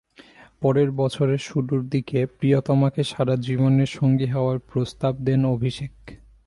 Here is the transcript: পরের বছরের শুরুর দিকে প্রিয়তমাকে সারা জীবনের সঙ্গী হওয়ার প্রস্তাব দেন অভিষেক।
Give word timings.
পরের 0.61 0.91
বছরের 0.91 1.37
শুরুর 1.37 1.81
দিকে 1.89 2.25
প্রিয়তমাকে 2.25 3.01
সারা 3.03 3.35
জীবনের 3.35 3.89
সঙ্গী 3.91 4.27
হওয়ার 4.27 4.59
প্রস্তাব 4.59 5.13
দেন 5.15 5.41
অভিষেক। 5.45 5.91